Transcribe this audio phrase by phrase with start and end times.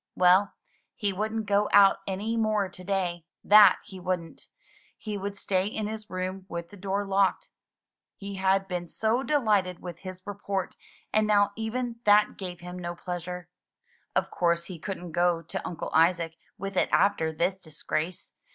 [0.15, 0.55] Well,
[0.95, 4.47] he wouldn't go out any more to day, that he wouldn't;
[4.97, 7.49] he would stay in his room with the door locked.
[8.15, 10.75] He had been so delighted with his report,
[11.13, 13.47] and now even that gave him no pleasure.
[14.15, 18.33] Of course he couldn't go to Uncle Isaac with it after this disgrace.